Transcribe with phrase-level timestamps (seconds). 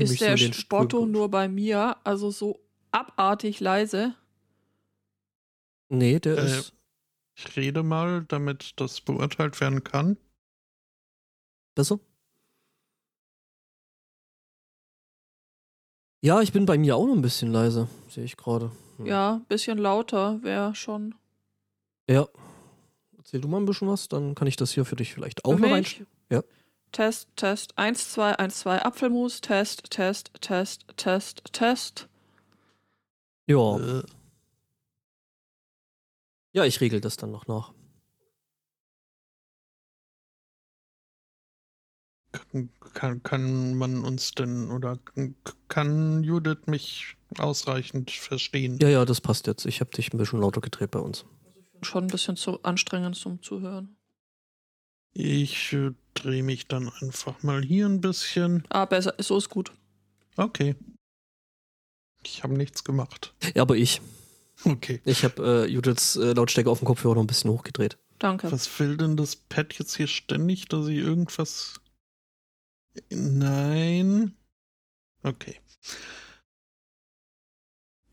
[0.00, 2.60] Ist der den Spotto nur bei mir, also so
[2.90, 4.14] abartig leise?
[5.88, 6.72] Nee, der Äh, ist.
[7.36, 10.16] Ich rede mal, damit das beurteilt werden kann.
[11.74, 11.98] Besser?
[16.22, 18.70] Ja, ich bin bei mir auch noch ein bisschen leise, sehe ich gerade.
[18.98, 19.06] Hm.
[19.06, 21.14] Ja, bisschen lauter wäre schon.
[22.08, 22.28] Ja.
[23.16, 25.54] Erzähl du mal ein bisschen was, dann kann ich das hier für dich vielleicht auch
[25.54, 26.00] Für noch mich?
[26.00, 26.06] rein.
[26.30, 26.42] Ja.
[26.92, 32.08] Test, Test, 1, 2, 1, 2, Apfelmus, Test, Test, Test, Test, Test.
[33.46, 33.78] Ja.
[33.78, 34.02] Äh,
[36.52, 37.72] ja, ich regel das dann noch nach.
[42.94, 44.98] kann, kann man uns denn oder
[45.68, 48.78] kann Judith mich ausreichend verstehen?
[48.80, 49.66] Ja, ja, das passt jetzt.
[49.66, 51.24] Ich habe dich ein bisschen lauter gedreht bei uns.
[51.82, 53.96] Schon ein bisschen zu anstrengend zum Zuhören.
[55.12, 58.64] Ich äh, drehe mich dann einfach mal hier ein bisschen.
[58.68, 59.72] Ah, besser, so ist gut.
[60.36, 60.76] Okay.
[62.22, 63.34] Ich habe nichts gemacht.
[63.54, 64.00] Ja, aber ich.
[64.64, 65.00] Okay.
[65.04, 67.98] Ich habe äh, Judiths äh, Lautstärke auf dem Kopfhörer noch ein bisschen hochgedreht.
[68.18, 68.52] Danke.
[68.52, 71.80] Was will denn das Pad jetzt hier ständig, dass ich irgendwas.
[73.08, 74.34] Nein.
[75.22, 75.58] Okay.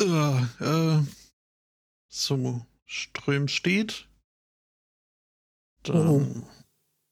[0.02, 1.04] Äh, äh,
[2.08, 4.08] so, Ström steht.
[5.84, 6.46] Dann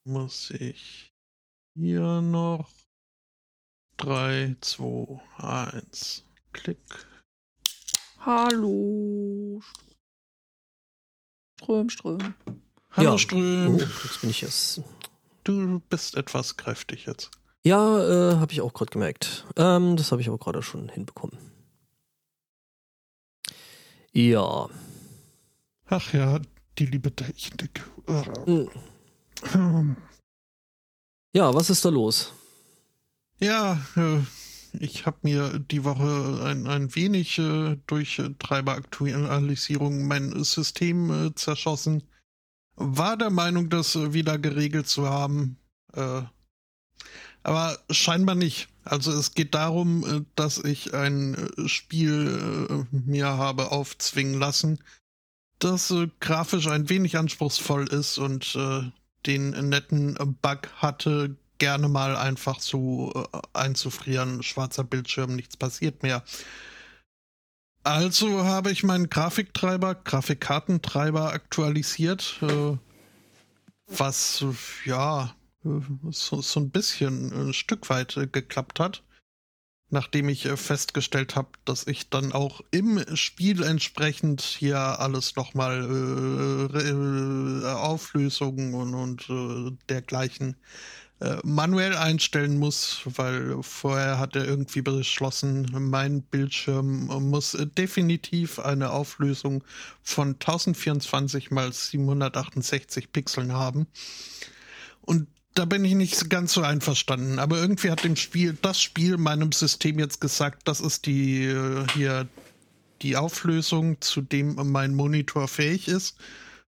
[0.06, 1.14] muss ich
[1.74, 2.70] hier noch
[3.98, 6.24] 3, 2, 1.
[6.54, 6.80] Klick.
[8.20, 9.62] Hallo.
[11.60, 12.34] Ström, Ström.
[12.92, 13.18] Hallo Ja.
[13.18, 13.76] Ström.
[13.76, 14.82] Oh, jetzt bin ich jetzt.
[15.44, 17.32] Du bist etwas kräftig jetzt.
[17.64, 19.46] Ja, äh, habe ich auch gerade gemerkt.
[19.56, 21.38] Ähm, das habe ich aber gerade schon hinbekommen.
[24.12, 24.70] Ja.
[25.88, 26.40] Ach ja,
[26.78, 27.84] die liebe Technik.
[28.46, 28.70] Hm.
[31.34, 32.34] Ja, was ist da los?
[33.40, 34.20] Ja, äh,
[34.80, 42.04] ich habe mir die Woche ein, ein wenig äh, durch Treiberaktualisierung mein System äh, zerschossen.
[42.78, 45.58] War der Meinung, das wieder geregelt zu haben.
[47.42, 48.68] Aber scheinbar nicht.
[48.84, 54.84] Also es geht darum, dass ich ein Spiel mir habe aufzwingen lassen,
[55.60, 58.58] das grafisch ein wenig anspruchsvoll ist und
[59.26, 66.24] den netten Bug hatte, gerne mal einfach so äh, einzufrieren, schwarzer Bildschirm, nichts passiert mehr.
[67.84, 72.78] Also habe ich meinen Grafiktreiber, Grafikkartentreiber aktualisiert, äh,
[73.88, 74.44] was
[74.86, 75.70] ja äh,
[76.10, 79.04] so, so ein bisschen ein Stück weit geklappt hat.
[79.90, 85.84] Nachdem ich äh, festgestellt habe, dass ich dann auch im Spiel entsprechend hier alles nochmal
[86.74, 90.56] äh, äh, Auflösungen und, und äh, dergleichen
[91.22, 98.90] äh, manuell einstellen muss, weil vorher hat er irgendwie beschlossen, mein Bildschirm muss definitiv eine
[98.90, 99.64] Auflösung
[100.04, 103.88] von 1024 mal 768 Pixeln haben.
[105.02, 107.40] Und da bin ich nicht ganz so einverstanden.
[107.40, 111.86] Aber irgendwie hat dem Spiel, das Spiel meinem System jetzt gesagt, das ist die äh,
[111.94, 112.28] hier
[113.02, 116.18] die Auflösung, zu dem mein Monitor fähig ist.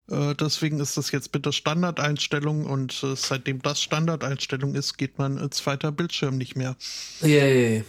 [0.09, 5.51] Äh, deswegen ist das jetzt bitte Standardeinstellung und äh, seitdem das Standardeinstellung ist, geht mein
[5.51, 6.75] zweiter Bildschirm nicht mehr.
[7.21, 7.83] Yay.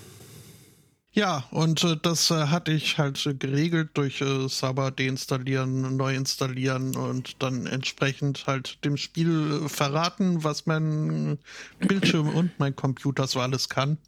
[1.14, 6.14] Ja, und äh, das äh, hatte ich halt äh, geregelt durch äh, sauber deinstallieren, neu
[6.14, 11.38] installieren und dann entsprechend halt dem Spiel äh, verraten, was mein
[11.80, 13.98] Bildschirm und mein Computer so alles kann.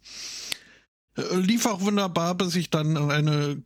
[1.15, 3.61] Äh, lief auch wunderbar, bis ich dann eine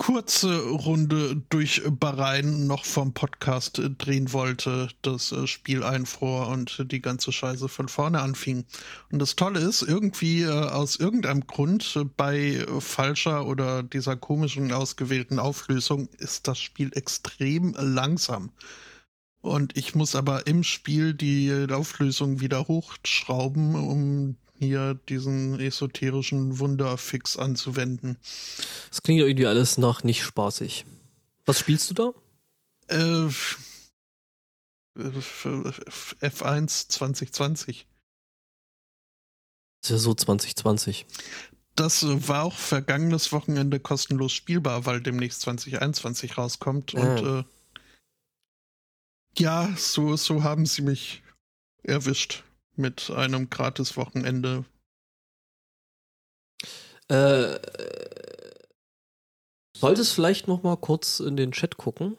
[0.00, 6.90] kurze Runde durch Bahrain noch vom Podcast äh, drehen wollte, das äh, Spiel einfror und
[6.90, 8.64] die ganze Scheiße von vorne anfing.
[9.12, 15.38] Und das Tolle ist, irgendwie äh, aus irgendeinem Grund bei falscher oder dieser komischen ausgewählten
[15.38, 18.52] Auflösung ist das Spiel extrem langsam.
[19.42, 27.36] Und ich muss aber im Spiel die Auflösung wieder hochschrauben, um hier diesen esoterischen Wunderfix
[27.36, 28.18] anzuwenden.
[28.90, 30.84] Das klingt ja irgendwie alles nach nicht spaßig.
[31.46, 32.12] Was spielst du da?
[32.94, 33.58] Äh, f-
[34.96, 35.46] f-
[35.86, 37.86] f- F1 2020.
[39.82, 41.06] Das ist ja so 2020.
[41.74, 46.92] Das war auch vergangenes Wochenende kostenlos spielbar, weil demnächst 2021 rauskommt.
[46.94, 47.38] Und Ah.
[47.40, 47.44] äh,
[49.38, 51.22] ja, so, so haben sie mich
[51.82, 52.44] erwischt
[52.80, 54.64] mit einem Gratis-Wochenende.
[57.08, 57.58] Äh,
[59.76, 62.16] solltest vielleicht noch mal kurz in den Chat gucken.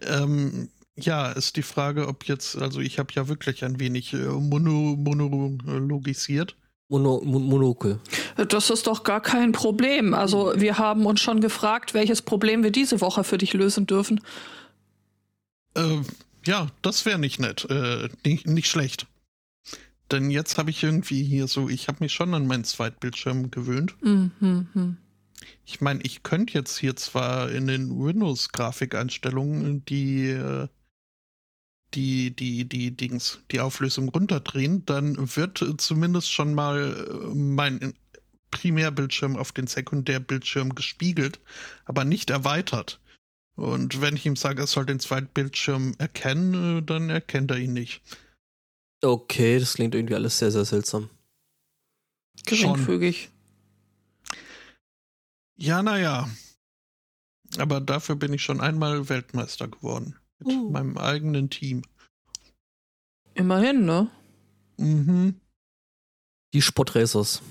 [0.00, 4.16] Ähm, ja, ist die Frage, ob jetzt, also ich habe ja wirklich ein wenig äh,
[4.16, 6.56] mono, monologisiert.
[6.88, 8.00] Mono, Mon Monokel.
[8.48, 10.12] Das ist doch gar kein Problem.
[10.12, 14.20] Also wir haben uns schon gefragt, welches Problem wir diese Woche für dich lösen dürfen.
[15.74, 16.00] Äh,
[16.44, 17.66] ja, das wäre nicht nett.
[17.70, 19.06] Äh, nicht, nicht schlecht.
[20.10, 23.94] Denn jetzt habe ich irgendwie hier so, ich habe mich schon an meinen Zweitbildschirm gewöhnt.
[24.02, 24.96] Mhm.
[25.64, 30.68] Ich meine, ich könnte jetzt hier zwar in den Windows-Grafikeinstellungen die, äh,
[31.94, 37.94] die, die, die Dings, die Auflösung runterdrehen, dann wird zumindest schon mal äh, mein
[38.50, 41.40] Primärbildschirm auf den Sekundärbildschirm gespiegelt,
[41.84, 43.00] aber nicht erweitert.
[43.54, 47.72] Und wenn ich ihm sage, er soll den Zweitbildschirm erkennen, äh, dann erkennt er ihn
[47.72, 48.02] nicht.
[49.02, 51.08] Okay, das klingt irgendwie alles sehr, sehr seltsam.
[52.44, 53.30] Geringfügig.
[55.56, 56.28] Ja, naja.
[57.58, 60.16] Aber dafür bin ich schon einmal Weltmeister geworden.
[60.38, 60.70] Mit Uh.
[60.70, 61.82] meinem eigenen Team.
[63.34, 64.10] Immerhin, ne?
[64.76, 65.40] Mhm.
[66.54, 67.42] Die Spottracers.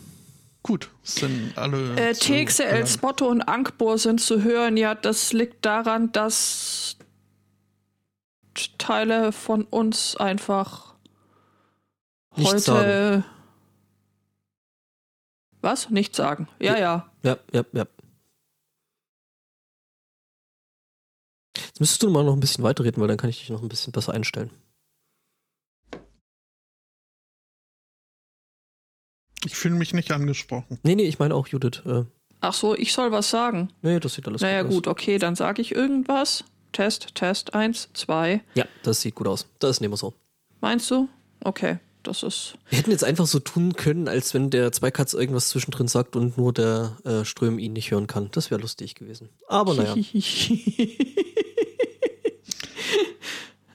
[0.63, 1.95] Gut, sind alle.
[1.95, 2.85] Äh, TXL.
[2.85, 4.75] Spotto und Ankbor sind zu hören.
[4.75, 6.97] Ja, das liegt daran, dass
[8.77, 10.88] Teile von uns einfach
[12.39, 13.21] Nichts heute.
[13.21, 13.25] sagen.
[15.61, 15.89] Was?
[15.89, 16.47] Nichts sagen.
[16.59, 17.11] Ja, ja.
[17.23, 17.85] Ja, ja, ja.
[21.57, 23.69] Jetzt müsstest du mal noch ein bisschen weiterreden, weil dann kann ich dich noch ein
[23.69, 24.51] bisschen besser einstellen.
[29.45, 30.79] Ich fühle mich nicht angesprochen.
[30.83, 31.81] Nee, nee, ich meine auch Judith.
[31.85, 32.03] Äh,
[32.41, 33.69] Ach so, ich soll was sagen.
[33.81, 34.75] nee, das sieht alles naja, gut aus.
[34.75, 36.43] gut, okay, dann sage ich irgendwas.
[36.71, 38.41] Test, Test, eins, zwei.
[38.53, 39.47] Ja, das sieht gut aus.
[39.59, 40.13] Das nehmen wir so.
[40.61, 41.09] Meinst du?
[41.43, 41.79] Okay,
[42.09, 42.55] das ist.
[42.69, 46.37] Wir hätten jetzt einfach so tun können, als wenn der Zweikatz irgendwas zwischendrin sagt und
[46.37, 48.29] nur der äh, Ström ihn nicht hören kann.
[48.31, 49.29] Das wäre lustig gewesen.
[49.47, 49.95] Aber naja.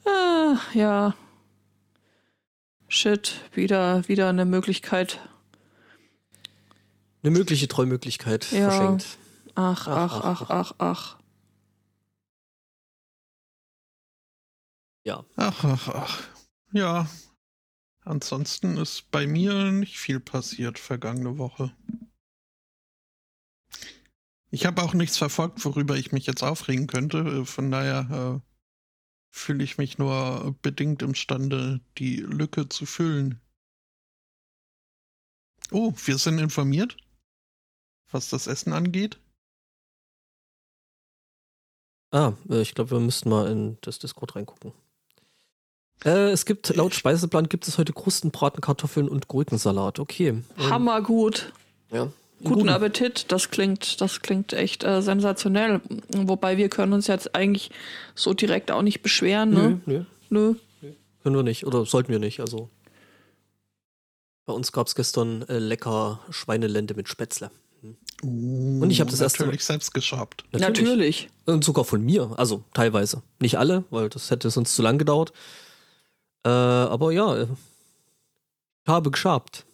[0.07, 1.15] ah, ja.
[2.89, 5.21] Shit, wieder, wieder eine Möglichkeit.
[7.23, 8.71] Eine mögliche Treumöglichkeit Ja.
[8.71, 9.07] verschenkt.
[9.55, 11.17] Ach, Ach, ach, ach, ach, ach, ach.
[15.05, 15.25] Ja.
[15.37, 16.23] Ach, ach, ach.
[16.73, 17.07] Ja.
[18.05, 21.75] Ansonsten ist bei mir nicht viel passiert vergangene Woche.
[24.51, 27.19] Ich habe auch nichts verfolgt, worüber ich mich jetzt aufregen könnte.
[27.19, 28.41] Äh, Von daher äh,
[29.35, 33.41] fühle ich mich nur bedingt imstande, die Lücke zu füllen.
[35.73, 36.99] Oh, wir sind informiert,
[38.11, 39.19] was das Essen angeht.
[42.13, 44.73] Ah, äh, ich glaube, wir müssten mal in das Discord reingucken.
[46.05, 49.99] Äh, es gibt, laut Speiseplan gibt es heute Krustenbraten, Kartoffeln und Gurkensalat.
[49.99, 50.29] Okay.
[50.29, 51.53] Ähm, Hammergut.
[51.91, 52.09] Ja.
[52.43, 53.27] Guten Appetit.
[53.33, 55.81] Das klingt, das klingt echt äh, sensationell.
[56.15, 57.71] Wobei wir können uns jetzt eigentlich
[58.15, 60.07] so direkt auch nicht beschweren, Nö, ne?
[60.29, 60.91] nö, Nö.
[61.23, 61.67] können wir nicht.
[61.67, 62.41] Oder sollten wir nicht.
[62.41, 62.69] Also.
[64.45, 67.51] Bei uns gab es gestern äh, lecker Schweinelende mit Spätzle.
[68.23, 70.45] Und ich hab das erste Mal- natürlich selbst geschabt.
[70.53, 71.29] Natürlich.
[71.47, 72.33] Und sogar von mir.
[72.37, 73.23] Also teilweise.
[73.41, 75.33] Nicht alle, weil das hätte sonst zu lang gedauert.
[76.45, 77.47] Äh, aber ja, äh,
[78.85, 79.65] ich habe geschabt.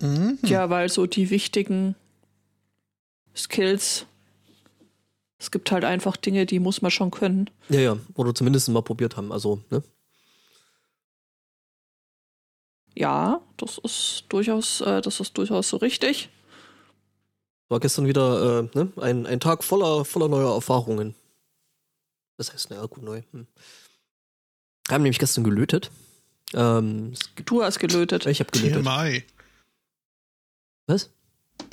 [0.00, 0.38] Mhm.
[0.42, 1.94] Ja, weil so die wichtigen
[3.36, 4.06] Skills.
[5.38, 7.48] Es gibt halt einfach Dinge, die muss man schon können.
[7.70, 7.96] Ja, ja.
[8.14, 9.32] Oder zumindest mal probiert haben.
[9.32, 9.82] Also, ne?
[12.94, 16.28] Ja, das ist durchaus, äh, das ist durchaus so richtig.
[17.68, 18.92] War gestern wieder äh, ne?
[18.96, 21.14] ein, ein Tag voller, voller neuer Erfahrungen.
[22.36, 23.22] Das heißt, naja, gut neu.
[23.32, 23.46] Hm.
[24.90, 25.92] Wir haben nämlich gestern gelötet.
[26.52, 27.12] Ähm,
[27.44, 28.26] Du hast gelötet.
[28.26, 28.84] ich habe gelötet.
[28.84, 29.22] TMI.
[30.88, 31.10] Was?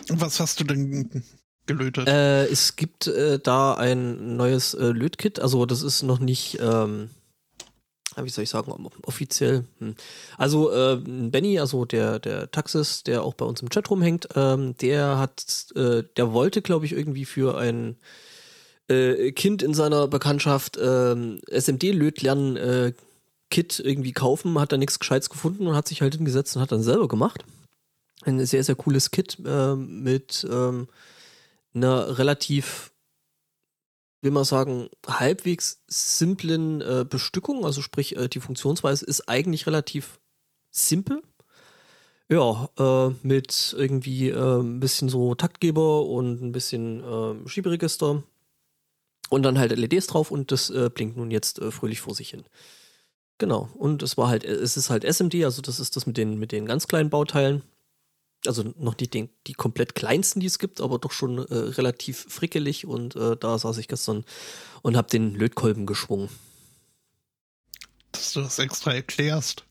[0.10, 1.24] Was hast du denn
[1.66, 2.08] gelötet?
[2.08, 5.40] Äh, es gibt äh, da ein neues äh, Lötkit.
[5.40, 7.10] Also das ist noch nicht, ähm,
[8.22, 8.72] wie soll ich sagen,
[9.02, 9.66] offiziell.
[9.80, 9.96] Hm.
[10.38, 14.78] Also äh, Benny, also der der Taxis, der auch bei uns im Chat rumhängt, ähm,
[14.78, 17.98] der hat, äh, der wollte, glaube ich, irgendwie für ein
[18.90, 22.94] äh, Kind in seiner Bekanntschaft ähm, SMD-Lötlernen äh,
[23.50, 26.72] Kit irgendwie kaufen, hat da nichts Gescheites gefunden und hat sich halt hingesetzt und hat
[26.72, 27.44] dann selber gemacht.
[28.24, 30.88] Ein sehr, sehr cooles Kit äh, mit ähm,
[31.74, 32.92] einer relativ,
[34.22, 37.66] will man sagen, halbwegs simplen äh, Bestückung.
[37.66, 40.20] Also sprich, äh, die Funktionsweise ist eigentlich relativ
[40.72, 41.22] simpel.
[42.30, 48.24] Ja, äh, mit irgendwie äh, ein bisschen so Taktgeber und ein bisschen äh, Schieberegister.
[49.30, 52.30] Und dann halt LEDs drauf und das äh, blinkt nun jetzt äh, fröhlich vor sich
[52.30, 52.44] hin.
[53.38, 53.70] Genau.
[53.75, 56.51] Und es war halt, es ist halt SMD, also das ist das mit den, mit
[56.51, 57.62] den ganz kleinen Bauteilen.
[58.46, 62.25] Also noch nicht den, die komplett kleinsten, die es gibt, aber doch schon äh, relativ
[62.29, 64.25] frickelig und äh, da saß ich gestern
[64.82, 66.29] und habe den Lötkolben geschwungen.
[68.12, 69.65] Dass du das extra erklärst.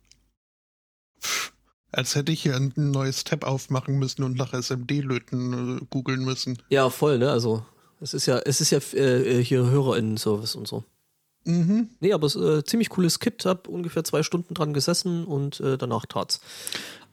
[1.20, 1.52] Pff,
[1.92, 6.60] Als hätte ich hier ein neues Tab aufmachen müssen und nach SMD-Löten äh, googeln müssen.
[6.68, 7.30] Ja, voll, ne?
[7.30, 7.64] Also,
[8.00, 10.84] es ist ja, es ist ja äh, hier HörerInnen-Service und so.
[11.46, 11.90] Mhm.
[12.00, 15.60] Nee, aber es ist äh, ziemlich cooles Kit, hab ungefähr zwei Stunden dran gesessen und
[15.60, 16.40] äh, danach tat's.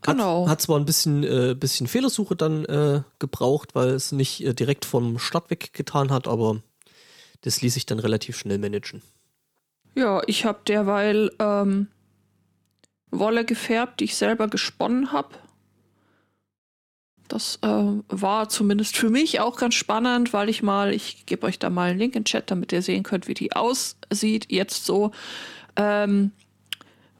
[0.05, 0.47] Hat, Genau.
[0.49, 4.85] Hat zwar ein bisschen, äh, bisschen Fehlersuche dann äh, gebraucht, weil es nicht äh, direkt
[4.85, 6.61] vom Start weg getan hat, aber
[7.41, 9.01] das ließ sich dann relativ schnell managen.
[9.95, 11.87] Ja, ich habe derweil ähm,
[13.11, 15.29] Wolle gefärbt, die ich selber gesponnen habe.
[17.27, 21.57] Das äh, war zumindest für mich auch ganz spannend, weil ich mal, ich gebe euch
[21.57, 24.47] da mal einen Link in den Chat, damit ihr sehen könnt, wie die aussieht.
[24.49, 25.11] Jetzt so.
[25.75, 26.31] Ähm,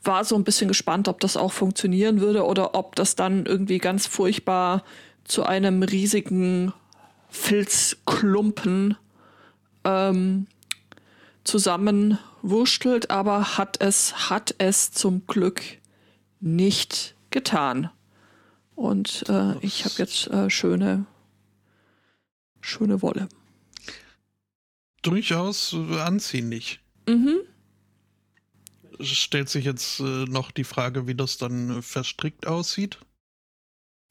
[0.03, 3.77] war so ein bisschen gespannt, ob das auch funktionieren würde oder ob das dann irgendwie
[3.77, 4.83] ganz furchtbar
[5.23, 6.73] zu einem riesigen
[7.29, 8.97] Filzklumpen
[9.85, 10.47] ähm,
[11.43, 15.61] zusammenwurstelt, aber hat es, hat es zum Glück
[16.39, 17.89] nicht getan.
[18.75, 21.05] Und äh, ich habe jetzt äh, schöne,
[22.61, 23.29] schöne Wolle.
[25.01, 26.79] Durchaus äh, ansehnlich.
[27.07, 27.41] Mhm.
[28.99, 32.99] Stellt sich jetzt äh, noch die Frage, wie das dann äh, verstrickt aussieht.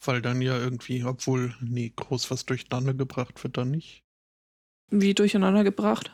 [0.05, 4.03] Weil dann ja irgendwie, obwohl, nee, groß was durcheinander gebracht wird dann nicht.
[4.91, 6.13] Wie durcheinander gebracht.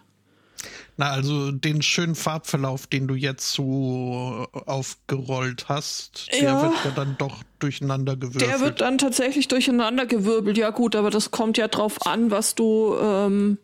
[1.00, 6.62] Na, also den schönen Farbverlauf, den du jetzt so aufgerollt hast, der Ja.
[6.62, 8.50] wird ja dann doch durcheinander gewürfelt.
[8.50, 10.58] Der wird dann tatsächlich durcheinander gewirbelt.
[10.58, 13.58] Ja gut, aber das kommt ja drauf an, was du, ähm,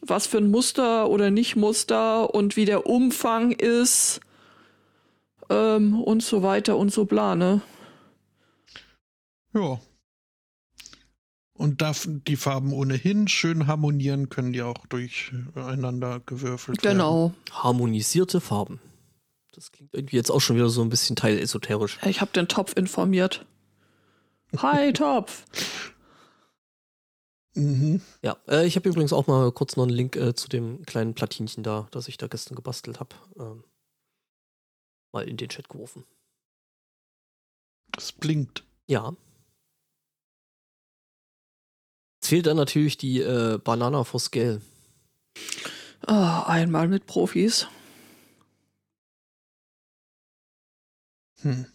[0.00, 4.20] was für ein Muster oder nicht Muster und wie der Umfang ist
[5.50, 7.60] ähm, und so weiter und so bla, ne?
[9.52, 9.78] Ja.
[11.58, 16.98] Und da die Farben ohnehin schön harmonieren, können die auch durcheinander gewürfelt werden.
[16.98, 17.34] Genau.
[17.50, 18.80] Harmonisierte Farben.
[19.52, 21.98] Das klingt irgendwie jetzt auch schon wieder so ein bisschen teilesoterisch.
[22.06, 23.44] Ich habe den Topf informiert.
[24.56, 25.44] Hi, Topf.
[27.54, 28.02] Mhm.
[28.22, 31.14] Ja, äh, ich habe übrigens auch mal kurz noch einen Link äh, zu dem kleinen
[31.14, 33.64] Platinchen da, das ich da gestern gebastelt habe, ähm,
[35.10, 36.04] mal in den Chat geworfen.
[37.96, 38.62] Es blinkt.
[38.86, 39.16] Ja.
[42.28, 44.60] Fehlt dann natürlich die äh, Banana for Scale.
[46.06, 47.66] Ah, einmal mit Profis.
[51.40, 51.66] Hm.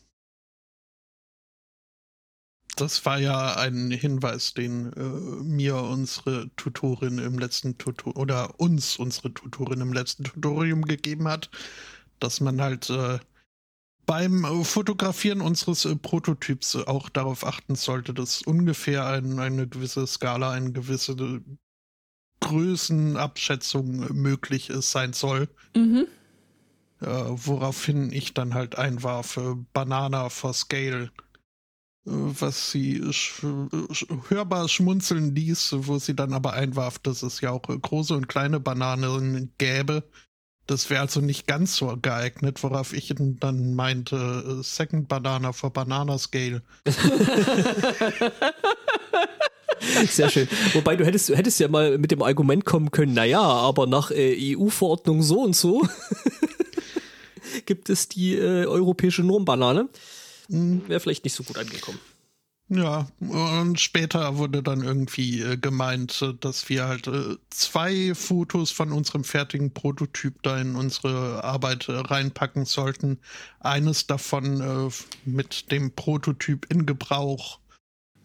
[2.76, 8.98] Das war ja ein Hinweis, den äh, mir unsere Tutorin im letzten Tutor oder uns
[8.98, 11.50] unsere Tutorin im letzten Tutorium gegeben hat,
[12.20, 13.20] dass man halt äh,
[14.06, 19.68] beim äh, Fotografieren unseres äh, Prototyps äh, auch darauf achten sollte, dass ungefähr ein, eine
[19.68, 21.42] gewisse Skala, eine gewisse
[22.40, 25.48] Größenabschätzung möglich ist, sein soll.
[25.76, 26.08] Mhm.
[27.00, 29.40] Äh, woraufhin ich dann halt einwarf,
[29.74, 31.12] Banana for Scale,
[32.06, 33.44] was sie sch
[34.28, 38.60] hörbar schmunzeln ließ, wo sie dann aber einwarf, dass es ja auch große und kleine
[38.60, 40.04] Bananen gäbe.
[40.66, 45.72] Das wäre also nicht ganz so geeignet, worauf ich dann meinte, äh, Second Banana for
[45.72, 46.62] Banana Scale.
[50.08, 50.48] Sehr schön.
[50.74, 54.12] Wobei du hättest, du hättest ja mal mit dem Argument kommen können, naja, aber nach
[54.12, 55.86] äh, EU-Verordnung so und so
[57.66, 59.90] gibt es die äh, europäische Normbanane.
[60.48, 62.00] Wäre vielleicht nicht so gut angekommen.
[62.70, 68.72] Ja, und später wurde dann irgendwie äh, gemeint, äh, dass wir halt äh, zwei Fotos
[68.72, 73.20] von unserem fertigen Prototyp da in unsere Arbeit äh, reinpacken sollten.
[73.60, 74.92] Eines davon
[75.26, 77.60] mit dem Prototyp in Gebrauch,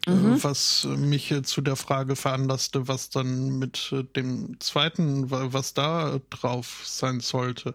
[0.06, 6.20] äh, was mich zu der Frage veranlasste, was dann mit dem zweiten, wa- was da
[6.30, 7.74] drauf sein sollte.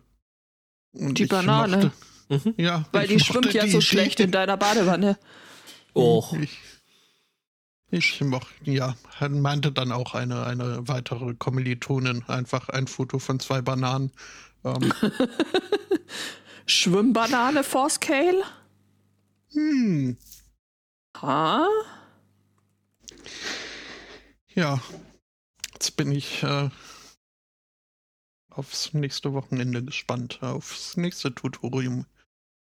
[0.94, 1.76] Und Die Banane.
[1.78, 1.92] mochte-
[2.30, 2.54] Mhm.
[2.58, 5.20] ja, Weil die schwimmt ja so Idee- schlecht in deiner Badewanne.
[5.94, 6.58] Och, ich,
[7.92, 8.96] ich moch, ja,
[9.30, 14.12] meinte dann auch eine, eine weitere Kommilitonin, einfach ein Foto von zwei Bananen.
[14.64, 14.94] Ähm,
[16.66, 18.44] Schwimmbanane for Scale?
[19.52, 20.18] hm,
[21.22, 21.68] Ha?
[24.56, 24.82] ja,
[25.74, 26.70] jetzt bin ich äh,
[28.50, 32.06] aufs nächste Wochenende gespannt, aufs nächste Tutorium,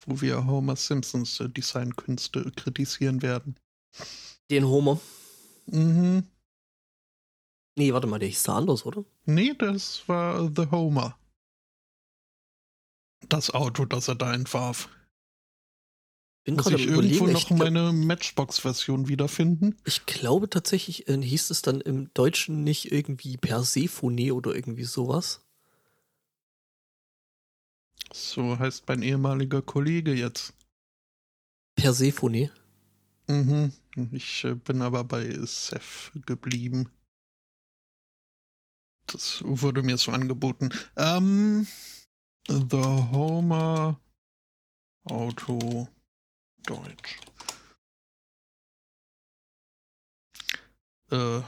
[0.07, 3.57] wo wir Homer Simpsons äh, Designkünste kritisieren werden.
[4.51, 5.01] den Homer.
[5.67, 6.25] Mhm.
[7.79, 9.05] Nee, warte mal, der hieß da anders, oder?
[9.25, 11.19] Nee, das war The Homer.
[13.29, 14.89] Das Auto, das er da entwarf.
[16.45, 19.77] Bin Muss ich irgendwo noch ich, glaub, meine Matchbox-Version wiederfinden?
[19.85, 25.45] ich glaube tatsächlich, äh, hieß es dann im Deutschen nicht irgendwie Persephone oder irgendwie sowas.
[28.12, 30.55] So heißt mein ehemaliger Kollege jetzt.
[31.79, 32.50] Herr Sephone.
[33.29, 33.73] Mhm.
[34.12, 36.88] Ich äh, bin aber bei Seth geblieben.
[39.07, 40.71] Das wurde mir so angeboten.
[40.97, 41.67] Ähm,
[42.49, 44.00] The Homer
[45.05, 45.88] Auto
[46.65, 47.21] Deutsch.
[51.11, 51.43] Äh,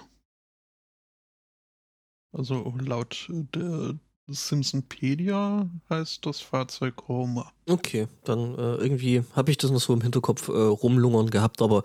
[2.33, 7.51] also laut der Simpsonpedia heißt das Fahrzeug Homer.
[7.67, 11.83] Okay, dann äh, irgendwie habe ich das noch so im Hinterkopf äh, rumlungern gehabt, aber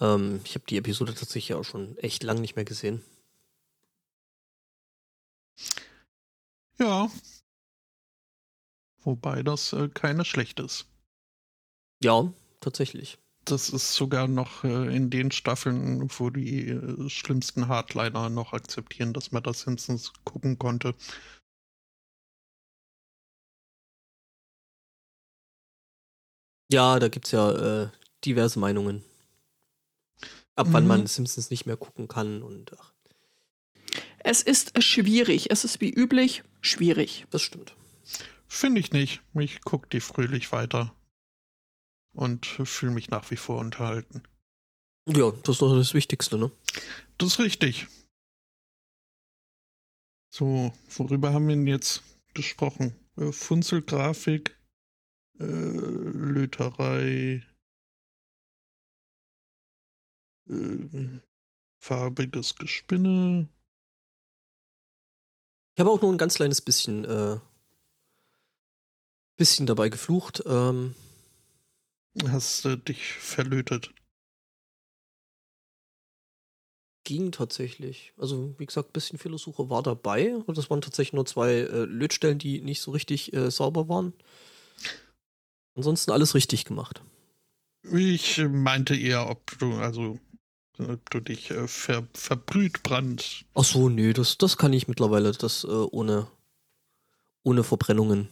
[0.00, 3.02] ähm, ich habe die Episode tatsächlich auch schon echt lang nicht mehr gesehen.
[6.78, 7.10] Ja.
[9.02, 10.86] Wobei das äh, keine schlecht ist.
[12.02, 13.18] Ja, tatsächlich.
[13.46, 19.12] Das ist sogar noch äh, in den Staffeln, wo die äh, schlimmsten Hardliner noch akzeptieren,
[19.12, 20.94] dass man das Simpsons gucken konnte.
[26.70, 27.88] Ja, da gibt es ja äh,
[28.24, 29.04] diverse Meinungen.
[30.54, 30.88] Ab wann Mhm.
[30.88, 32.92] man Simpsons nicht mehr gucken kann und ach,
[34.18, 35.50] Es ist schwierig.
[35.50, 37.26] Es ist wie üblich schwierig.
[37.30, 37.74] das stimmt.
[38.46, 39.22] Finde ich nicht.
[39.34, 40.94] Ich gucke die fröhlich weiter.
[42.12, 44.22] Und fühle mich nach wie vor unterhalten.
[45.06, 46.50] Ja, das ist doch das Wichtigste, ne?
[47.18, 47.86] Das ist richtig.
[50.32, 52.02] So, worüber haben wir denn jetzt
[52.34, 52.94] gesprochen?
[53.16, 54.56] Äh, Funzelgrafik,
[55.40, 57.42] äh, Löterei,
[60.48, 61.20] äh,
[61.80, 63.48] farbiges Gespinne.
[65.74, 67.38] Ich habe auch nur ein ganz kleines bisschen, äh,
[69.36, 70.42] bisschen dabei geflucht.
[70.46, 70.94] Ähm,
[72.28, 73.94] Hast du dich verlötet?
[77.04, 78.12] ging tatsächlich.
[78.18, 80.36] Also, wie gesagt, ein bisschen Fehlersuche war dabei.
[80.36, 84.12] Und das waren tatsächlich nur zwei äh, Lötstellen, die nicht so richtig äh, sauber waren.
[85.74, 87.02] Ansonsten alles richtig gemacht.
[87.82, 90.18] Ich meinte eher, ob du, also,
[90.78, 93.44] ob du dich äh, ver, verbrüht brand.
[93.54, 96.26] Ach so, nö, das, das kann ich mittlerweile, das äh, ohne,
[97.42, 98.28] ohne Verbrennungen.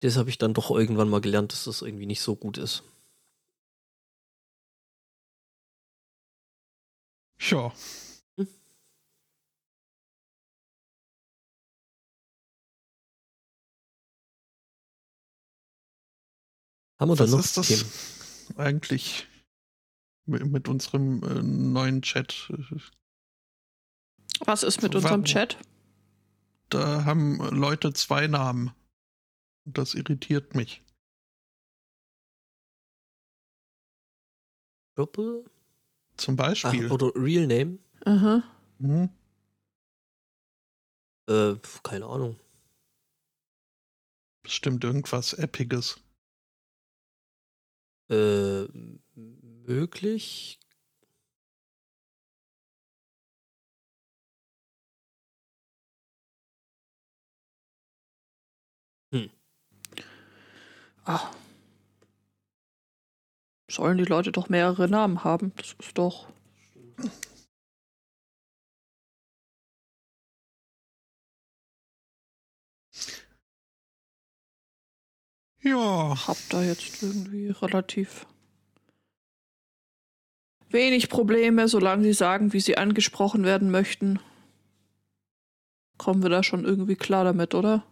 [0.00, 2.82] Das habe ich dann doch irgendwann mal gelernt, dass das irgendwie nicht so gut ist.
[7.38, 7.72] Ja.
[17.00, 18.58] Haben wir Was noch ist das Themen?
[18.58, 19.26] eigentlich
[20.26, 22.52] mit, unserem äh, neuen Chat?
[24.40, 25.56] Was ist mit unserem Chat?
[26.68, 28.72] Da haben Leute zwei Namen.
[29.64, 30.82] Das irritiert mich.
[34.94, 35.44] Purple?
[36.18, 36.92] Zum Beispiel.
[36.92, 37.78] oder Real Name?
[38.04, 38.42] Aha.
[38.78, 39.08] Hm?
[41.30, 42.38] Äh, keine Ahnung.
[44.42, 45.98] Bestimmt irgendwas Epiges.
[48.10, 48.66] Äh,
[49.66, 50.58] möglich?
[61.04, 61.30] Ah.
[63.68, 65.52] Sollen die Leute doch mehrere Namen haben?
[65.56, 66.28] Das ist doch.
[75.62, 76.16] Ja.
[76.26, 78.26] Hab da jetzt irgendwie relativ
[80.70, 84.18] wenig Probleme, solange sie sagen, wie sie angesprochen werden möchten.
[85.98, 87.84] Kommen wir da schon irgendwie klar damit, oder?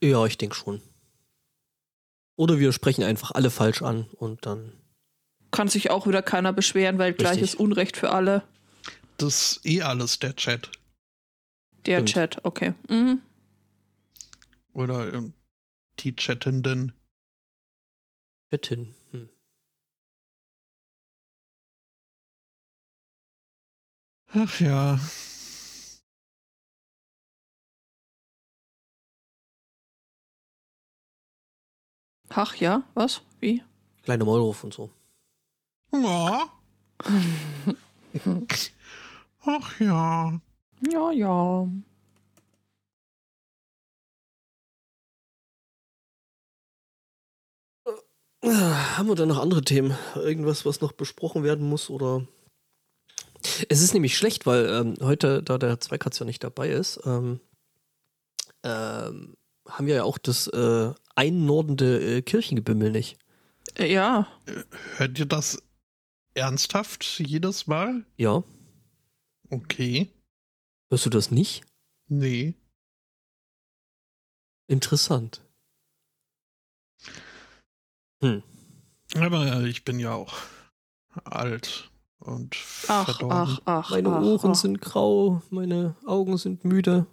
[0.00, 0.80] Ja, ich denke schon.
[2.36, 4.72] Oder wir sprechen einfach alle falsch an und dann.
[5.50, 7.26] Kann sich auch wieder keiner beschweren, weil Richtig.
[7.26, 8.42] gleiches Unrecht für alle.
[9.16, 10.70] Das ist eh alles der Chat.
[11.86, 12.08] Der Stimmt.
[12.08, 12.74] Chat, okay.
[12.88, 13.20] Mhm.
[14.72, 15.32] Oder ähm,
[16.00, 16.92] die Chattenden.
[18.50, 18.94] Bettin.
[19.10, 19.28] Hm.
[24.32, 24.98] Ach ja.
[32.28, 33.22] Ach ja, was?
[33.38, 33.62] Wie?
[34.02, 34.90] Kleine Maulwurf und so.
[35.92, 36.48] Ja.
[39.46, 40.40] Ach ja.
[40.90, 41.68] Ja, ja.
[48.44, 49.96] Haben wir da noch andere Themen?
[50.14, 52.26] Irgendwas, was noch besprochen werden muss oder?
[53.68, 57.40] Es ist nämlich schlecht, weil ähm, heute, da der Zweikatz ja nicht dabei ist, ähm,
[58.62, 59.36] ähm,
[59.68, 63.18] haben wir ja auch das äh, einnordende äh, Kirchengebimmel nicht.
[63.76, 64.26] Äh, Ja,
[64.96, 65.62] Hört ihr das
[66.34, 68.04] ernsthaft jedes Mal?
[68.16, 68.42] Ja,
[69.50, 70.10] Okay.
[70.90, 71.62] hörst du das nicht?
[72.08, 72.54] Nee.
[74.66, 75.42] Interessant.
[78.24, 78.42] Hm.
[79.16, 80.32] Aber ich bin ja auch
[81.24, 82.56] alt und
[82.88, 83.36] ach, verdorben.
[83.36, 84.54] Ach, ach, meine ach, Ohren ach.
[84.54, 87.06] sind grau, meine Augen sind müde.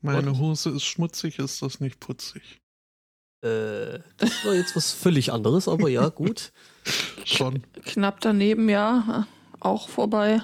[0.00, 0.38] Meine und?
[0.40, 2.60] Hose ist schmutzig, ist das nicht putzig?
[3.42, 6.52] Äh, das war jetzt was völlig anderes, aber ja, gut.
[7.24, 7.62] Schon.
[7.84, 9.28] Knapp daneben, ja.
[9.60, 10.42] Auch vorbei.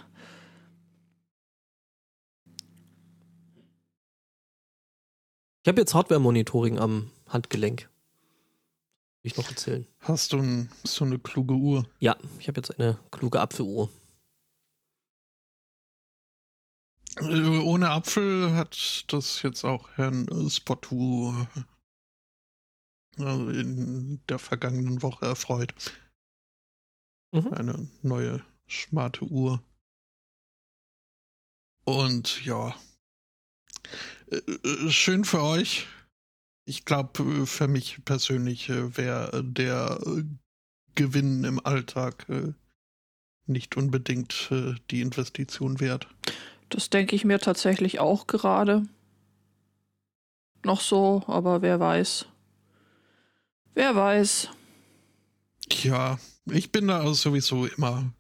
[5.64, 7.91] Ich habe jetzt Hardware-Monitoring am Handgelenk.
[9.22, 9.86] Ich noch erzählen.
[10.00, 11.88] Hast du ein, so eine kluge Uhr?
[12.00, 13.88] Ja, ich habe jetzt eine kluge Apfeluhr.
[17.16, 21.34] Äh, ohne Apfel hat das jetzt auch Herrn Spottu
[23.18, 25.74] also in der vergangenen Woche erfreut.
[27.32, 27.52] Mhm.
[27.52, 29.62] Eine neue smarte Uhr.
[31.84, 32.74] Und ja,
[34.30, 35.86] äh, äh, schön für euch.
[36.64, 40.00] Ich glaube, für mich persönlich wäre der
[40.94, 42.26] Gewinn im Alltag
[43.46, 44.50] nicht unbedingt
[44.90, 46.06] die Investition wert.
[46.68, 48.84] Das denke ich mir tatsächlich auch gerade.
[50.64, 52.26] Noch so, aber wer weiß.
[53.74, 54.48] Wer weiß.
[55.82, 58.12] Ja, ich bin da sowieso immer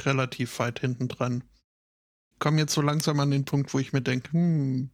[0.00, 1.44] relativ weit hinten dran.
[2.38, 4.90] Komme jetzt so langsam an den Punkt, wo ich mir denke, hm,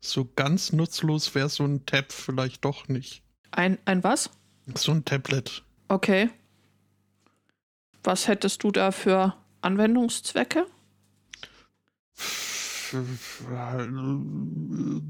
[0.00, 3.22] so ganz nutzlos wäre so ein Tab vielleicht doch nicht.
[3.50, 4.30] Ein, ein was?
[4.74, 5.62] So ein Tablet.
[5.88, 6.30] Okay.
[8.02, 10.66] Was hättest du da für Anwendungszwecke?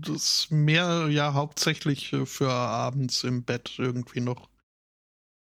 [0.03, 4.51] das mehr ja hauptsächlich für abends im Bett irgendwie noch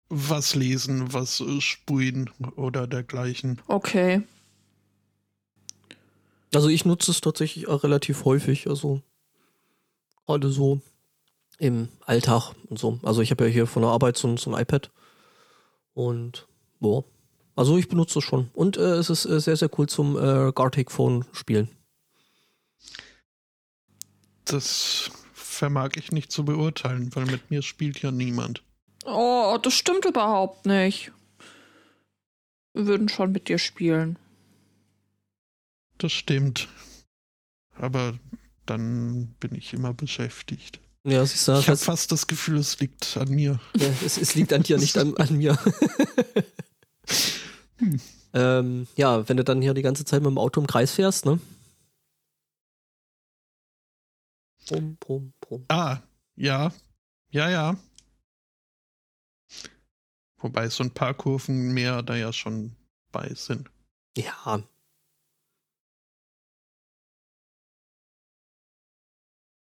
[0.09, 3.61] was lesen, was spulen oder dergleichen.
[3.67, 4.23] Okay.
[6.55, 9.03] Also ich nutze es tatsächlich auch relativ häufig, also
[10.29, 10.81] gerade so
[11.59, 13.01] im Alltag und so.
[13.03, 14.91] Also ich habe ja hier von der Arbeit so, so ein iPad
[15.95, 16.47] und
[16.79, 17.05] boah.
[17.57, 18.51] Also ich benutze es schon.
[18.53, 21.69] Und äh, es ist äh, sehr, sehr cool zum äh, Gartic Phone spielen.
[24.45, 28.63] Das vermag ich nicht zu beurteilen, weil mit mir spielt ja niemand.
[29.05, 31.11] Oh, das stimmt überhaupt nicht.
[32.75, 34.19] Wir würden schon mit dir spielen.
[35.97, 36.69] Das stimmt.
[37.75, 38.19] Aber
[38.69, 40.81] dann bin ich immer beschäftigt.
[41.05, 43.61] Ja, ich sag, ich habe fast das Gefühl, es liegt an mir.
[43.77, 45.57] Ja, es, es liegt an dir, nicht an, an mir.
[47.79, 48.01] hm.
[48.35, 51.25] ähm, ja, wenn du dann hier die ganze Zeit mit dem Auto im Kreis fährst,
[51.25, 51.41] ne?
[54.67, 55.65] Brumm, brumm, brumm.
[55.69, 56.01] Ah,
[56.37, 56.73] ja.
[57.31, 57.77] Ja, ja.
[60.39, 62.77] Wobei so ein paar Kurven mehr da ja schon
[63.13, 63.71] bei sind.
[64.17, 64.63] Ja.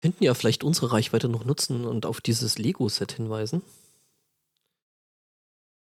[0.03, 3.63] Könnten ja vielleicht unsere Reichweite noch nutzen und auf dieses Lego-Set hinweisen.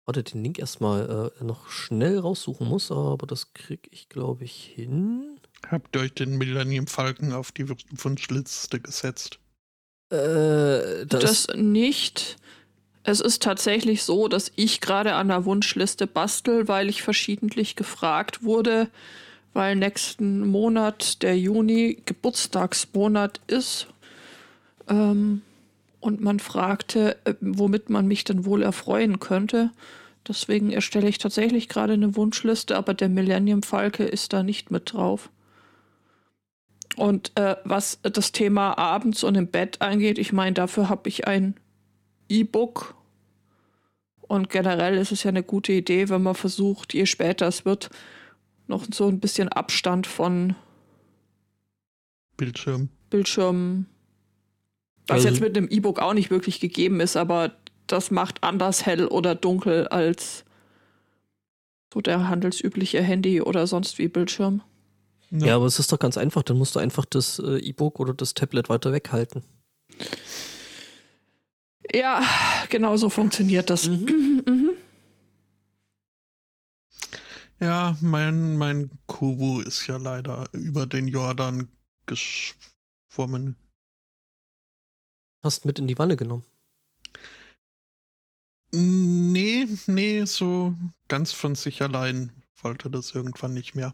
[0.05, 4.71] Warte, den Link erstmal äh, noch schnell raussuchen muss, aber das kriege ich, glaube ich,
[4.75, 5.39] hin.
[5.67, 9.39] Habt ihr euch den Millennium Falken auf die Wunschliste gesetzt?
[10.11, 12.37] Äh, das, das nicht.
[13.01, 18.43] Es ist tatsächlich so, dass ich gerade an der Wunschliste bastel, weil ich verschiedentlich gefragt
[18.43, 18.89] wurde,
[19.53, 23.87] weil nächsten Monat, der Juni, Geburtstagsmonat ist.
[24.87, 25.41] Ähm,
[25.99, 29.71] und man fragte, äh, womit man mich denn wohl erfreuen könnte.
[30.27, 34.93] Deswegen erstelle ich tatsächlich gerade eine Wunschliste, aber der Millennium Falke ist da nicht mit
[34.93, 35.29] drauf.
[36.95, 41.27] Und äh, was das Thema abends und im Bett angeht, ich meine, dafür habe ich
[41.27, 41.55] ein
[42.29, 42.95] E-Book.
[44.21, 47.89] Und generell ist es ja eine gute Idee, wenn man versucht, je später es wird,
[48.67, 50.55] noch so ein bisschen Abstand von
[52.37, 52.89] Bildschirm.
[53.09, 53.85] Bildschirm.
[55.07, 57.51] Was also, jetzt mit einem E-Book auch nicht wirklich gegeben ist, aber
[57.87, 60.45] das macht anders hell oder dunkel als
[61.93, 64.61] so der handelsübliche Handy oder sonst wie Bildschirm.
[65.31, 65.47] Ja.
[65.47, 66.43] ja, aber es ist doch ganz einfach.
[66.43, 69.43] Dann musst du einfach das äh, E-Book oder das Tablet weiter weghalten.
[71.93, 72.21] Ja,
[72.69, 73.87] genau so funktioniert das.
[73.87, 74.43] Mhm.
[74.45, 74.69] Mhm.
[77.59, 81.69] Ja, mein, mein Kubu ist ja leider über den Jordan
[82.05, 83.55] geschwommen.
[85.45, 86.43] Hast mit in die Wanne genommen?
[88.71, 90.73] Nee, nee, so
[91.07, 92.31] ganz von sich allein
[92.63, 93.93] wollte das irgendwann nicht mehr.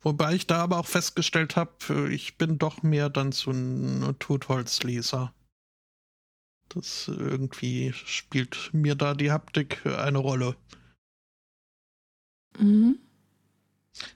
[0.00, 5.34] Wobei ich da aber auch festgestellt habe, ich bin doch mehr dann so ein Totholzleser.
[6.68, 10.56] Das irgendwie spielt mir da die Haptik eine Rolle.
[12.60, 13.00] Mhm.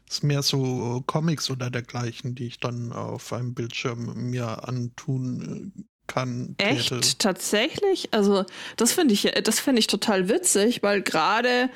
[0.08, 5.82] Ist mehr so Comics oder dergleichen, die ich dann auf einem Bildschirm mir antun äh,
[6.08, 6.56] kann.
[6.58, 6.88] Echt?
[6.88, 7.18] Täte.
[7.18, 8.08] Tatsächlich?
[8.12, 8.44] Also,
[8.76, 11.70] das finde ich, das finde ich total witzig, weil gerade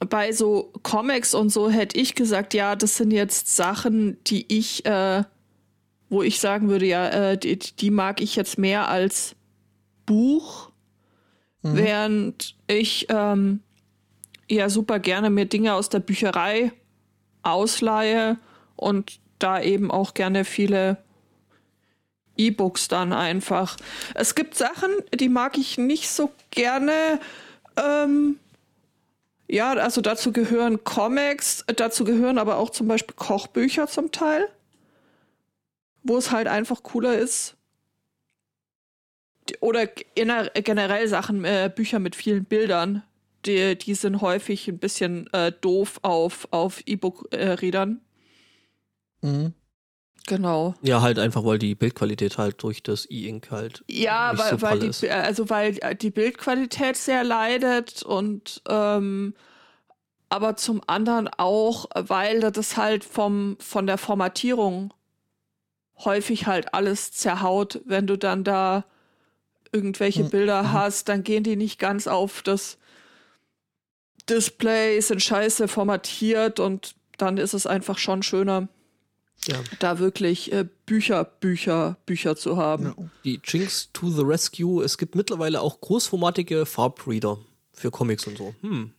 [0.00, 4.84] bei so Comics und so hätte ich gesagt, ja, das sind jetzt Sachen, die ich,
[4.86, 5.24] äh,
[6.08, 9.36] wo ich sagen würde, ja, äh, die, die mag ich jetzt mehr als
[10.06, 10.70] Buch,
[11.62, 11.76] mhm.
[11.76, 13.60] während ich ähm,
[14.48, 16.72] ja super gerne mir Dinge aus der Bücherei
[17.42, 18.38] ausleihe
[18.76, 20.98] und da eben auch gerne viele
[22.36, 23.76] E-Books dann einfach.
[24.14, 27.20] Es gibt Sachen, die mag ich nicht so gerne.
[27.76, 28.38] Ähm,
[29.48, 34.48] ja, also dazu gehören Comics, dazu gehören aber auch zum Beispiel Kochbücher zum Teil,
[36.02, 37.56] wo es halt einfach cooler ist.
[39.60, 43.02] Oder generell Sachen, äh, Bücher mit vielen Bildern,
[43.44, 48.00] die, die sind häufig ein bisschen äh, doof auf, auf E-Book-Readern.
[49.22, 49.54] Äh, mhm.
[50.26, 50.74] Genau.
[50.80, 53.84] Ja, halt einfach, weil die Bildqualität halt durch das E-Ink halt.
[53.88, 55.04] Ja, weil, so weil die, ist.
[55.04, 59.34] also weil die Bildqualität sehr leidet und ähm,
[60.30, 64.94] aber zum anderen auch, weil das halt vom, von der Formatierung
[65.98, 68.84] häufig halt alles zerhaut, wenn du dann da
[69.72, 70.30] irgendwelche mhm.
[70.30, 70.72] Bilder mhm.
[70.72, 72.78] hast, dann gehen die nicht ganz auf das
[74.28, 78.68] Display, sind scheiße formatiert und dann ist es einfach schon schöner
[79.48, 79.58] ja.
[79.78, 82.94] da wirklich äh, Bücher, Bücher, Bücher zu haben.
[82.96, 83.10] Ja.
[83.24, 84.82] Die Jinx to the Rescue.
[84.82, 87.38] Es gibt mittlerweile auch großformatige Farbreader
[87.72, 88.54] für Comics und so.
[88.60, 88.92] Hm.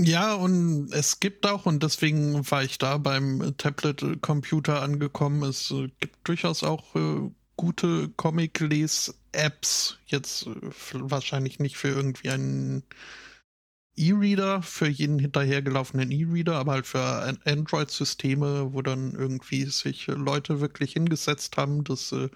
[0.00, 5.88] Ja, und es gibt auch, und deswegen war ich da beim Tablet-Computer angekommen, es äh,
[6.00, 9.98] gibt durchaus auch äh, gute Comic-Les-Apps.
[10.06, 10.50] Jetzt äh,
[10.94, 12.84] wahrscheinlich nicht für irgendwie einen
[13.96, 20.94] E-Reader für jeden hinterhergelaufenen E-Reader, aber halt für Android-Systeme, wo dann irgendwie sich Leute wirklich
[20.94, 22.30] hingesetzt haben, das äh,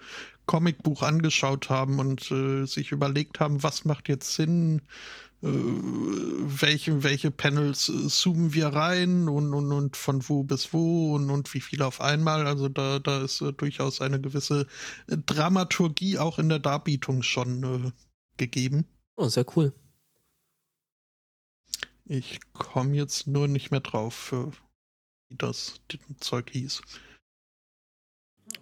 [0.45, 4.81] Comicbuch angeschaut haben und äh, sich überlegt haben, was macht jetzt Sinn,
[5.41, 11.15] äh, welche, welche Panels äh, zoomen wir rein und, und, und von wo bis wo
[11.15, 12.45] und, und wie viel auf einmal.
[12.45, 14.67] Also da, da ist äh, durchaus eine gewisse
[15.07, 17.93] Dramaturgie auch in der Darbietung schon
[18.37, 18.85] gegeben.
[19.15, 19.73] Oh, sehr cool.
[22.09, 24.33] Ich komme jetzt nur nicht mehr drauf,
[25.29, 25.81] wie das
[26.19, 26.81] Zeug hieß.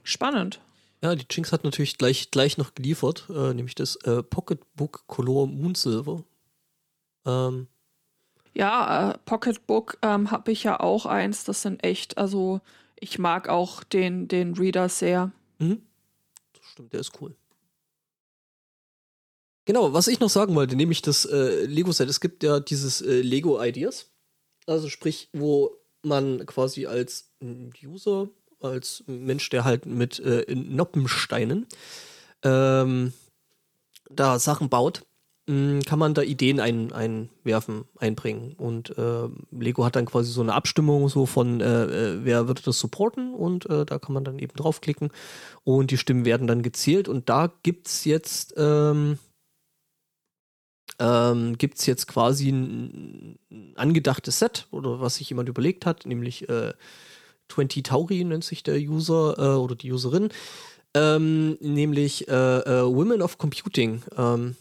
[0.04, 0.62] Spannend.
[1.04, 5.48] Ja, die Jinx hat natürlich gleich, gleich noch geliefert, äh, nämlich das äh, Pocketbook Color
[5.48, 6.24] Moon Silver.
[7.26, 7.68] Ähm.
[8.56, 11.44] Ja, äh, Pocketbook ähm, habe ich ja auch eins.
[11.44, 12.62] Das sind echt, also
[12.96, 15.32] ich mag auch den, den Reader sehr.
[15.60, 15.84] Mhm.
[16.54, 17.36] Das stimmt, der ist cool.
[19.66, 22.08] Genau, was ich noch sagen wollte, nämlich das äh, Lego-Set.
[22.08, 24.12] Es gibt ja dieses äh, Lego Ideas.
[24.68, 25.72] Also sprich, wo
[26.04, 27.32] man quasi als
[27.84, 28.30] User,
[28.62, 31.66] als Mensch, der halt mit äh, Noppensteinen
[32.44, 33.14] ähm,
[34.10, 35.04] da Sachen baut,
[35.48, 38.54] mh, kann man da Ideen ein, einwerfen, einbringen.
[38.54, 42.62] Und äh, Lego hat dann quasi so eine Abstimmung so von, äh, äh, wer würde
[42.64, 45.10] das supporten und äh, da kann man dann eben draufklicken
[45.64, 49.18] und die Stimmen werden dann gezählt und da gibt's jetzt ähm,
[51.00, 56.06] ähm, gibt es jetzt quasi ein, ein, angedachtes Set oder was sich jemand überlegt hat,
[56.06, 56.74] nämlich äh,
[57.50, 60.30] 20 Tauri nennt sich der User äh, oder die Userin,
[60.94, 64.56] ähm, nämlich äh, äh, Women of Computing, ähm,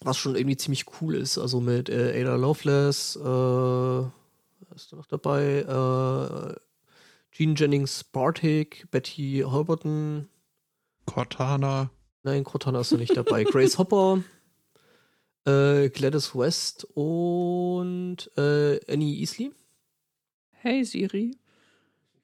[0.00, 5.06] was schon irgendwie ziemlich cool ist, also mit äh, Ada Loveless, äh, ist da noch
[5.06, 5.64] dabei,
[7.36, 10.28] Jean Jennings Bartik, Betty Holberton,
[11.04, 11.90] Cortana.
[12.22, 13.44] Nein, Cortana ist da nicht dabei.
[13.44, 14.22] Grace Hopper,
[15.46, 19.52] äh, Gladys West und äh, Annie Easley.
[20.50, 21.36] Hey Siri.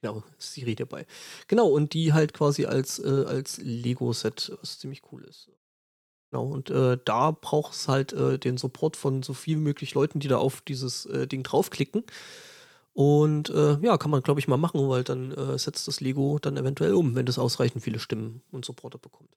[0.01, 1.07] Genau, Siri dabei.
[1.47, 5.49] Genau, und die halt quasi als, äh, als Lego-Set, was ziemlich cool ist.
[6.31, 9.95] Genau, und äh, da braucht es halt äh, den Support von so viel wie möglich
[9.95, 12.05] Leuten, die da auf dieses äh, Ding draufklicken.
[12.95, 16.39] Und äh, ja, kann man, glaube ich, mal machen, weil dann äh, setzt das Lego
[16.41, 19.31] dann eventuell um, wenn das ausreichend viele Stimmen und Supporter bekommt.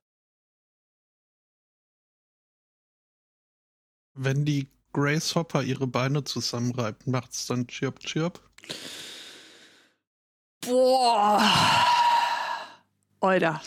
[4.16, 8.42] Wenn die Grace Hopper ihre Beine zusammenreibt, macht's dann Chirp Chirp?
[10.62, 11.42] Boah.
[13.20, 13.62] Alter.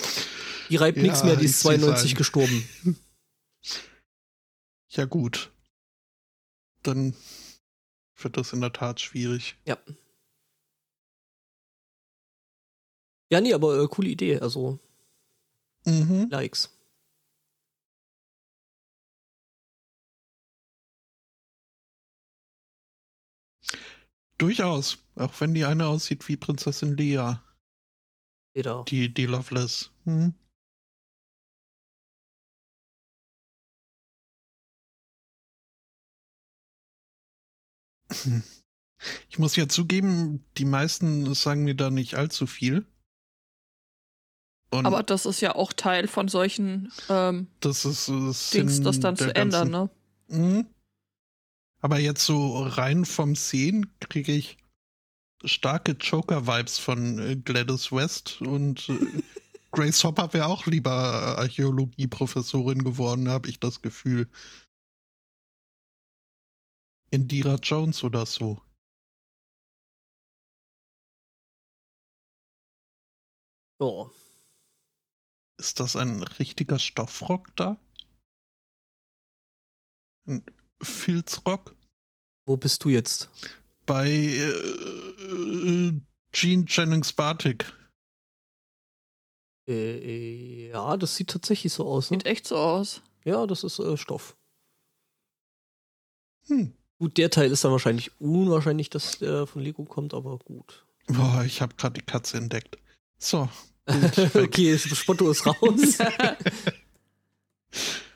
[0.71, 2.69] Die reibt ja, nichts mehr, die ist 92 gestorben.
[4.91, 5.53] Ja, gut.
[6.83, 7.15] Dann
[8.17, 9.57] wird das in der Tat schwierig.
[9.67, 9.77] Ja.
[13.31, 14.41] Ja, nee, aber äh, coole Idee.
[14.41, 14.79] Also.
[15.85, 16.29] Mhm.
[16.31, 16.78] Likes.
[24.39, 27.43] Durchaus, auch wenn die eine aussieht wie Prinzessin Leia.
[28.55, 28.85] Geht auch.
[28.85, 29.91] Die, die Loveless.
[30.05, 30.35] Hm?
[39.29, 42.87] Ich muss ja zugeben, die meisten sagen mir da nicht allzu viel.
[44.71, 49.01] Und aber das ist ja auch Teil von solchen ähm, das ist, das Dings, das
[49.01, 49.91] dann zu ändern, ne?
[50.29, 50.67] Mhm.
[51.81, 54.59] Aber jetzt so rein vom Sehen kriege ich
[55.45, 59.23] starke Joker-Vibes von äh, Gladys West und äh,
[59.71, 60.91] Grace Hopper wäre auch lieber
[61.39, 64.29] Archäologie-Professorin geworden, habe ich das Gefühl.
[67.11, 68.61] Indira Jones oder so.
[73.81, 74.11] Oh.
[75.59, 77.79] Ist das ein richtiger Stoffrock da?
[80.27, 80.45] Ein
[80.83, 81.75] Filzrock?
[82.47, 83.29] Wo bist du jetzt?
[83.87, 86.01] Bei äh, äh
[86.33, 87.73] Gene Jennings Bartik.
[89.67, 92.11] Äh, ja, das sieht tatsächlich so aus.
[92.11, 92.17] Ne?
[92.17, 93.03] Sieht echt so aus.
[93.25, 94.37] Ja, das ist äh, Stoff.
[96.47, 96.75] Hm.
[96.99, 100.85] Gut, der Teil ist dann wahrscheinlich unwahrscheinlich, dass der von Lego kommt, aber gut.
[101.07, 102.79] Boah, ich habe gerade die Katze entdeckt.
[103.19, 103.49] So.
[104.35, 105.99] okay, das Spotto ist raus.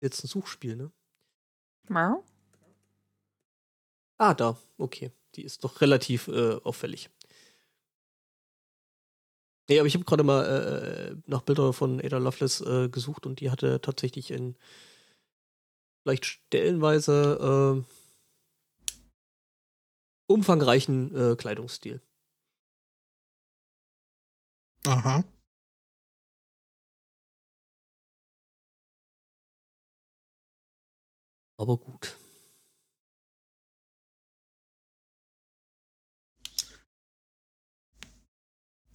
[0.00, 0.90] Jetzt ein Suchspiel, ne?
[1.88, 2.22] Ja.
[4.18, 4.58] Ah, da.
[4.78, 5.10] Okay.
[5.36, 7.10] Die ist doch relativ äh, auffällig.
[9.68, 13.38] Nee, aber ich habe gerade mal äh, nach Bildern von Ada Lovelace äh, gesucht und
[13.40, 14.56] die hatte tatsächlich in
[16.02, 17.94] vielleicht stellenweise äh,
[20.26, 22.00] umfangreichen äh, Kleidungsstil.
[24.86, 25.24] Aha.
[31.60, 32.16] Aber gut.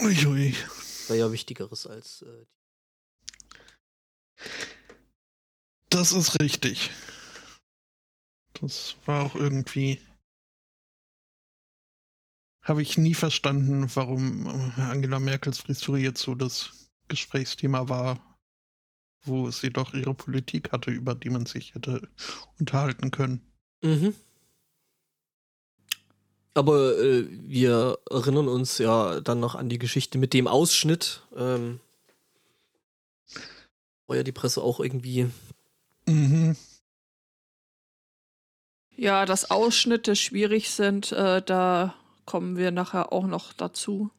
[0.02, 0.56] Uiui.
[1.08, 2.24] War ja Wichtigeres als.
[2.24, 2.46] Äh,
[5.92, 6.90] das ist richtig.
[8.60, 10.02] Das war auch irgendwie.
[12.64, 14.48] Habe ich nie verstanden, warum
[14.78, 18.35] Angela Merkels Frisur jetzt so das Gesprächsthema war,
[19.26, 22.08] wo sie doch ihre Politik hatte, über die man sich hätte
[22.60, 23.42] unterhalten können.
[23.82, 24.16] Mhm.
[26.54, 31.22] Aber äh, wir erinnern uns ja dann noch an die Geschichte mit dem Ausschnitt.
[31.36, 31.82] Ähm,
[34.08, 35.30] war ja die Presse auch irgendwie.
[36.06, 36.56] Mhm.
[38.96, 41.94] Ja, dass Ausschnitte schwierig sind, äh, da
[42.26, 44.10] kommen wir nachher auch noch dazu.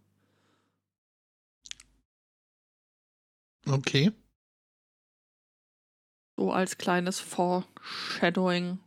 [3.67, 4.13] Okay.
[6.37, 8.79] So als kleines Foreshadowing.